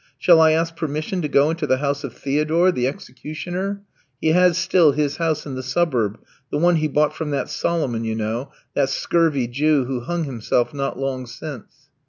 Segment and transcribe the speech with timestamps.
[0.17, 3.83] Shall I ask permission to go into the house of Theodore, the executioner?
[4.19, 6.17] He has still his house in the suburb,
[6.49, 10.73] the one he bought from that Solomon, you know, that scurvy Jew who hung himself
[10.73, 11.91] not long since."